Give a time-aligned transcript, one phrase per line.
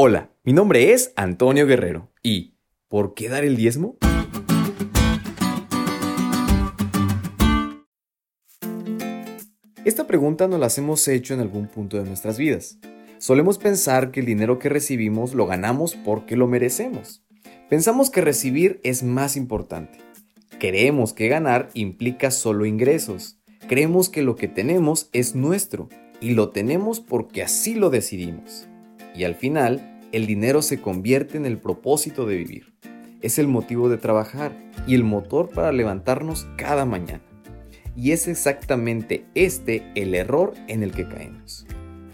[0.00, 2.54] Hola, mi nombre es Antonio Guerrero y
[2.86, 3.96] ¿por qué dar el diezmo?
[9.84, 12.78] Esta pregunta nos la hemos hecho en algún punto de nuestras vidas.
[13.18, 17.24] Solemos pensar que el dinero que recibimos lo ganamos porque lo merecemos.
[17.68, 19.98] Pensamos que recibir es más importante.
[20.60, 23.40] Creemos que ganar implica solo ingresos.
[23.66, 25.88] Creemos que lo que tenemos es nuestro
[26.20, 28.68] y lo tenemos porque así lo decidimos.
[29.14, 32.72] Y al final, el dinero se convierte en el propósito de vivir.
[33.20, 34.52] Es el motivo de trabajar
[34.86, 37.22] y el motor para levantarnos cada mañana.
[37.96, 41.66] Y es exactamente este el error en el que caemos.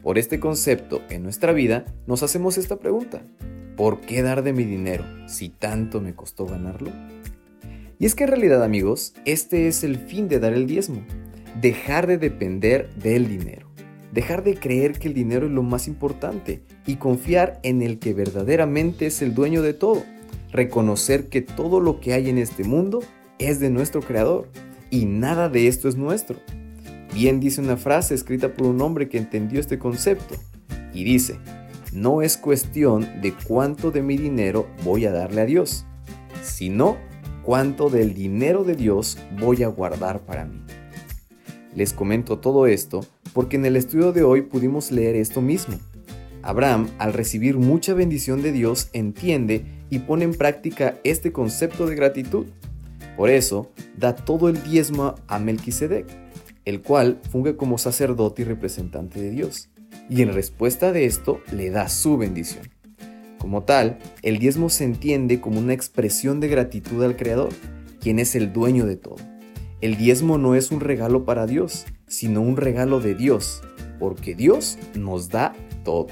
[0.02, 3.22] Por este concepto en nuestra vida nos hacemos esta pregunta.
[3.76, 6.90] ¿Por qué dar de mi dinero si tanto me costó ganarlo?
[7.98, 11.04] Y es que en realidad amigos, este es el fin de dar el diezmo.
[11.60, 13.63] Dejar de depender del dinero.
[14.14, 18.14] Dejar de creer que el dinero es lo más importante y confiar en el que
[18.14, 20.04] verdaderamente es el dueño de todo.
[20.52, 23.02] Reconocer que todo lo que hay en este mundo
[23.40, 24.48] es de nuestro Creador
[24.88, 26.38] y nada de esto es nuestro.
[27.12, 30.36] Bien dice una frase escrita por un hombre que entendió este concepto
[30.92, 31.36] y dice,
[31.92, 35.86] no es cuestión de cuánto de mi dinero voy a darle a Dios,
[36.40, 36.98] sino
[37.42, 40.62] cuánto del dinero de Dios voy a guardar para mí.
[41.74, 45.78] Les comento todo esto porque en el estudio de hoy pudimos leer esto mismo.
[46.42, 51.96] Abraham, al recibir mucha bendición de Dios, entiende y pone en práctica este concepto de
[51.96, 52.46] gratitud.
[53.16, 56.06] Por eso, da todo el diezmo a Melquisedec,
[56.64, 59.68] el cual funge como sacerdote y representante de Dios,
[60.08, 62.70] y en respuesta de esto le da su bendición.
[63.38, 67.50] Como tal, el diezmo se entiende como una expresión de gratitud al Creador,
[68.00, 69.16] quien es el dueño de todo.
[69.80, 73.62] El diezmo no es un regalo para Dios, sino un regalo de Dios,
[73.98, 76.08] porque Dios nos da todo.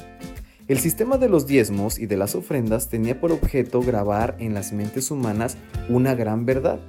[0.68, 4.72] El sistema de los diezmos y de las ofrendas tenía por objeto grabar en las
[4.72, 5.56] mentes humanas
[5.88, 6.80] una gran verdad,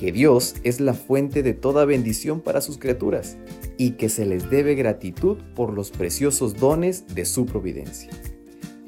[0.00, 3.36] que Dios es la fuente de toda bendición para sus criaturas
[3.76, 8.10] y que se les debe gratitud por los preciosos dones de su providencia.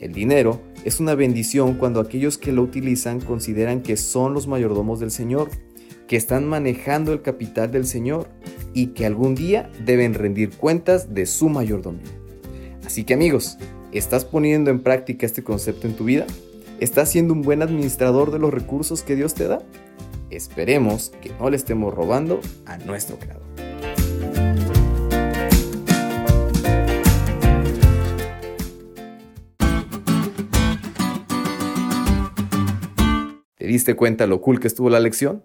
[0.01, 5.01] El dinero es una bendición cuando aquellos que lo utilizan consideran que son los mayordomos
[5.01, 5.49] del Señor,
[6.09, 8.29] que están manejando el capital del Señor
[8.75, 12.11] y que algún día deben rendir cuentas de su mayordomía.
[12.85, 13.57] Así que amigos,
[13.93, 16.27] ¿estás poniendo en práctica este concepto en tu vida?
[16.81, 19.63] ¿Estás siendo un buen administrador de los recursos que Dios te da?
[20.29, 23.45] Esperemos que no le estemos robando a nuestro creador.
[33.57, 35.45] ¿Te diste cuenta lo cool que estuvo la lección?